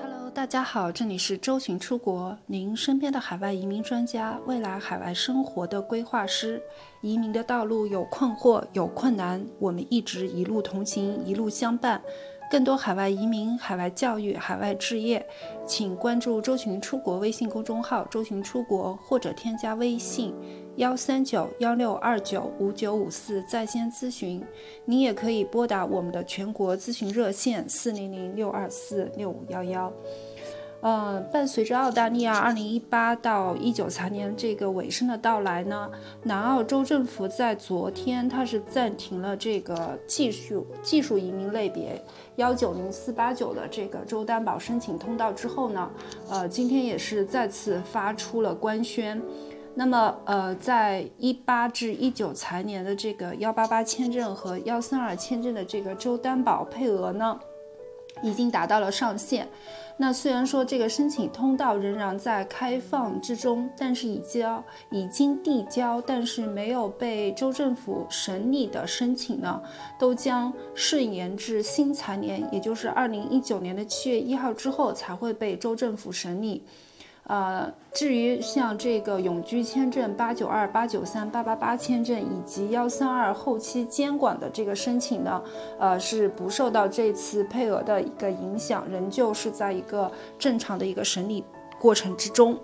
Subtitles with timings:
[0.00, 6.60] Hello，大家好，这里是周巡出国，您身边的海外移民专家，未来海外生活的规划师。
[7.02, 12.02] 移民的道路有困惑，有困难，我们一直一路同行，一路相伴。
[12.52, 15.24] 更多海外移民、海外教育、海外置业，
[15.66, 20.34] 请关注周群出国微信公众号“周群出国”，或者添加微信
[20.76, 24.44] 幺三九幺六二九五九五四在线咨询。
[24.84, 29.90] 您也可以拨打我们的全国咨询热线四零零六二四六五幺幺。
[30.82, 35.88] 呃，伴随着澳大利亚2018到19财年这个尾声的到来呢，
[36.24, 42.04] 南澳州政府在昨天它是暂停了这个技术技术移民类别
[42.36, 45.88] 190489的这个州担保申请通道之后呢，
[46.28, 49.22] 呃，今天也是再次发出了官宣。
[49.74, 57.40] 那么，呃，在18至19财年的这个188签证和132签证的这个州担保配额呢，
[58.22, 59.48] 已经达到了上限。
[59.98, 69.62] 那虽然说这个申请通道仍然在开放之中，但是已交已经递交，但是没有被州政府审理的申请呢，
[69.98, 76.64] 都将顺延至新财年，也就是二零一九年的七月一号之后才会被州政府审理。
[77.24, 85.42] 呃，至于像这个永居签证八九二、八九三、八八八签证以及幺三二后期监管的这个申请呢，
[85.78, 91.44] 呃，是不受到这次配额的一个影响，仍旧是在一个正常的一个审理
[91.78, 92.58] 过程之中。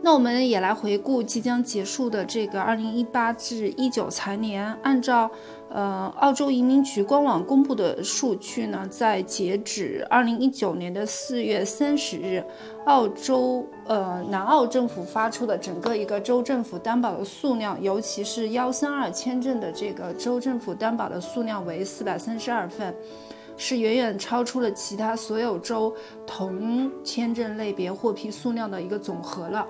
[0.00, 5.30] 那我们也来回顾即将结束的这个二零一八至一九财年，按照
[5.68, 12.42] 呃澳洲移民局官网公布的数据呢，在截止二零一九年的四月三十日，
[12.86, 22.94] 澳洲呃南澳政府发出的整个一个州政府担保的数量，尤其是幺三二签证的这个州政府担保的数量为四百三十二份。
[23.58, 25.94] 是远远超出了其他所有州
[26.26, 29.66] 同签证类别获批数量的一个总和了。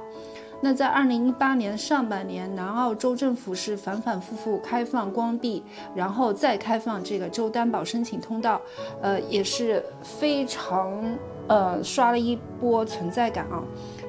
[0.60, 5.62] 那在二零一八年上半年，南澳州政府是反反复复开放、关闭，
[5.94, 8.60] 然后再开放这个州担保申请通道，
[9.00, 11.00] 呃，也是非常
[11.46, 13.62] 呃刷了一波存在感啊。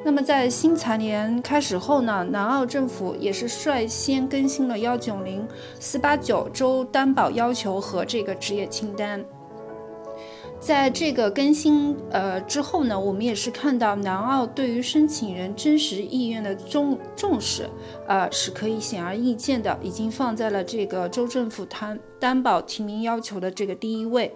[0.03, 5.47] 那么在新财年开始后呢，南澳政府也是率先更新了幺九零
[5.79, 9.23] 四八九州担保要求和这个职业清单。
[10.59, 17.67] 在这个更新呃之后呢，我们也是看到南澳对于申请人真实意愿的重重视，
[18.07, 24.31] 呃是可以显而易见的，已经放在了这个州政府担担保提名要求的这个第一位。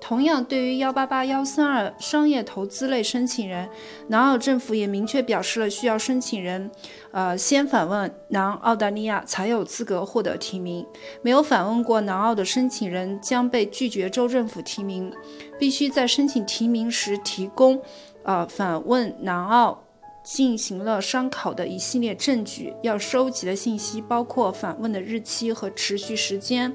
[0.00, 3.68] 同样，对于幺八八幺三二商业投资类申请人，
[4.06, 6.70] 南澳政府也明确表示了需要申请人，
[7.10, 10.86] 呃，先访问南澳大利亚才有资格获得提名。
[11.20, 15.12] 没有访问过南澳的申请人将被拒绝州政府提名。
[15.58, 17.82] 必须在申请提名时提供，
[18.22, 19.82] 呃，访问南澳
[20.22, 22.72] 进行了商考的一系列证据。
[22.82, 26.72] 要收集的信息包括访问的日期和持续时间，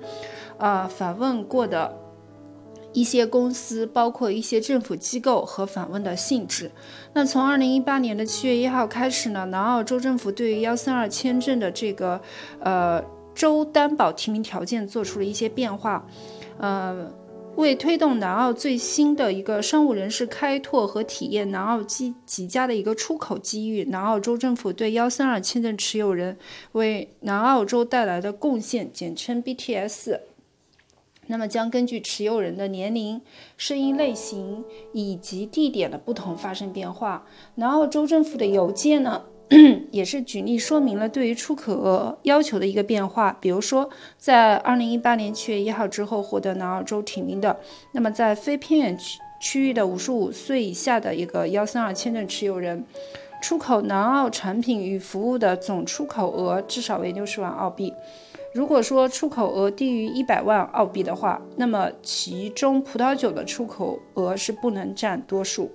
[0.57, 2.03] 呃，访问过的。
[2.93, 6.71] 一些公司，包括一些政府机构和访问的性质。
[7.13, 12.21] 那从二零一八年的七月一号开始呢，南澳州政府对于幺三二签证的这个
[12.59, 13.03] 呃
[13.35, 16.07] 州担保提名条件做出了一些变化。
[16.59, 17.11] 呃，
[17.55, 26.37] 为推动南澳最新的一个商务人士开拓和体验南澳极极佳的一个出口机遇，南澳州政府对幺三二签证持有人
[26.73, 30.19] 为南澳洲带来的贡献，简称 BTS。
[31.33, 33.19] 那么将根据持有人的年龄、
[33.57, 37.25] 声音类型以及地点的不同发生变化。
[37.55, 39.23] 南澳州政府的邮件呢，
[39.89, 43.35] 也是举例说明了对于出口额要求的一个变化。
[43.41, 47.59] 比如说，在二零一八年七月一号之后获得南澳州提名的，
[47.93, 52.85] 那么在非偏远区区域的五十五岁以下的一个幺三二签证持有人，
[53.41, 57.91] 出口南澳产品与服务的总出口额至少为六十万澳币。
[58.53, 65.72] 如果说出口额低于一百万澳币的话，那么其中葡萄酒的出口额是不能占多数。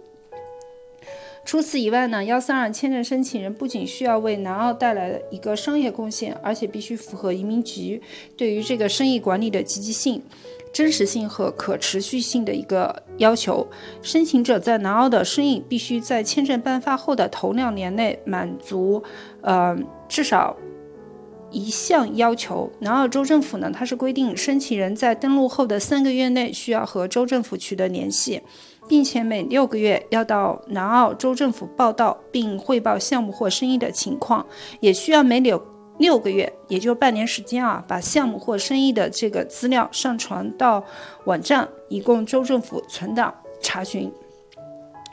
[1.44, 8.00] 除此以外呢，幺三二签证申请人不仅需要为南澳带来一个商业贡献，而且必须符合移民局
[8.36, 10.22] 对于这个生意管理的积极性、
[10.72, 13.66] 真实性和可持续性的一个要求。
[14.02, 19.02] 申请者在南澳的生意必须在签证颁发后的头两年内满足，
[19.40, 19.76] 呃，
[20.08, 20.54] 至少。
[21.50, 28.42] 一项要求，南澳州政府呢，它是规定申请人在登陆后的三个月内需要和州政府取得联系，
[28.86, 34.46] 并且每六个月要到南澳州政府报到并汇报项目或生意的情况，
[34.80, 35.62] 也需要每六
[35.96, 40.84] 六个月，也就半年时间啊，把项目或生意的这个资料上传到
[41.24, 44.12] 网站，以供州政府存档查询。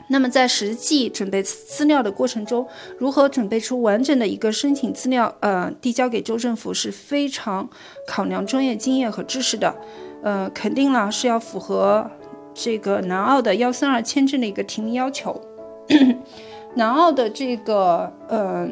[0.08, 2.66] 那么在实际准备资料的过程中，
[2.98, 7.68] 如何准备出完整的一个申请资料，呃，递交给州政府是非常
[8.06, 9.74] 考量专业经验和知识的，
[10.22, 12.08] 呃，肯定了是要符合
[12.54, 15.40] 这个南澳的幺三二签证的一个提名要求。
[16.76, 18.68] 南澳的这个呃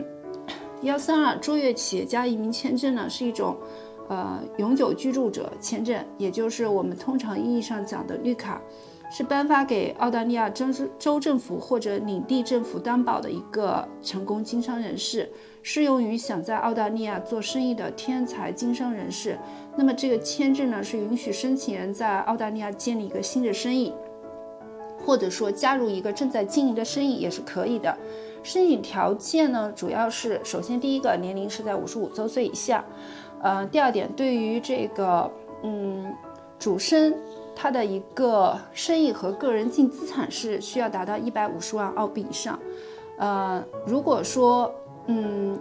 [0.82, 3.56] 幺三二卓越企业家移民签证呢，是一种
[4.08, 8.60] 呃永久居住者签证，也就是我们通常意义上讲的绿卡，
[9.16, 10.66] 是颁发给澳大利亚州
[10.99, 15.31] 州政府或者领地政府担保的一个成功经商人士，
[15.62, 19.38] 适用于想在澳大利亚做生意的天才经商人士。
[19.76, 23.94] 那么这个签证呢，是允许申请人在澳大利亚建立一个新的生意。
[25.06, 27.96] 或者说加入一个正在经营的生意也是可以的。
[28.43, 32.84] 申请条件呢，主要是首先第一个年龄是在五十五周岁以下，
[33.43, 35.31] 呃，第二点对于这个
[35.62, 36.12] 嗯
[36.58, 37.14] 主申
[37.54, 42.58] 他的一个生意和个人净资产是需要达到一百五十万澳币以上，
[43.18, 44.74] 呃，如果说
[45.06, 45.58] 嗯。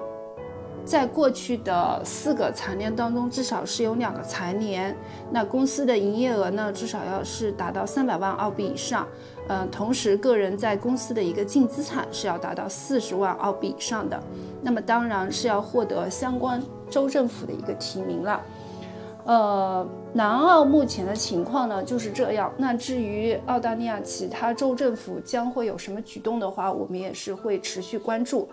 [0.85, 4.93] 在过去的四个财年当中，至少是有两个财年，
[5.31, 9.07] 那公司的营业额呢，至少要是达到三百万澳币以上。
[9.47, 14.21] 嗯，同时个人在公司的一个净资产是要达到四十万澳币以上的。
[14.61, 18.41] 那么当然是要获得相关州政府的一个提名了。
[19.25, 22.51] 呃，南澳目前的情况呢就是这样。
[22.57, 28.49] 那至于澳大利亚其他州政府将会有什么举动的话，我们也是会持续关注。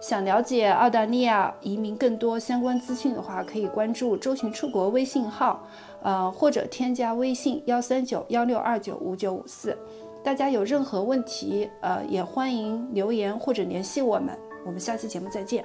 [0.00, 5.66] 想了解澳大利亚移民更多相关资讯的话，可以关注周巡出国微信号，
[6.02, 9.76] 呃，或者添加微信幺三九幺六二九五九五四。
[10.22, 14.34] 大家有任何问题，呃，也欢迎留言或者联系我们。
[14.64, 15.62] 我们下期节目再见。